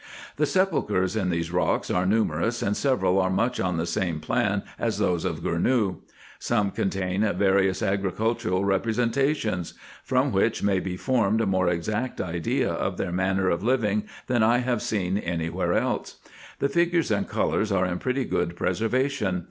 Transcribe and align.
The 0.37 0.47
sepulchres 0.47 1.15
in 1.15 1.29
these 1.29 1.51
rocks 1.51 1.91
are 1.91 2.07
numerous, 2.07 2.63
and 2.63 2.75
several 2.75 3.19
are 3.19 3.29
much 3.29 3.59
on 3.59 3.77
the 3.77 3.85
same 3.85 4.19
plan 4.19 4.63
as 4.79 4.97
those 4.97 5.25
of 5.25 5.43
Gournou. 5.43 5.97
Some 6.39 6.71
contain 6.71 7.21
various 7.37 7.83
agri 7.83 8.11
cultural 8.11 8.65
representations; 8.65 9.75
from 10.03 10.31
which 10.31 10.63
may 10.63 10.79
be 10.79 10.97
formed 10.97 11.39
a 11.39 11.45
more 11.45 11.67
exact 11.69 12.19
idea 12.19 12.71
of 12.71 12.97
their 12.97 13.11
manner 13.11 13.51
of 13.51 13.61
living 13.61 14.05
than 14.25 14.41
I 14.41 14.57
have 14.57 14.81
seen 14.81 15.19
any 15.19 15.49
where 15.51 15.73
else. 15.73 16.15
The 16.57 16.67
figures 16.67 17.11
and 17.11 17.29
colours 17.29 17.71
are 17.71 17.85
in 17.85 17.99
pretty 17.99 18.25
good 18.25 18.55
preservation. 18.55 19.39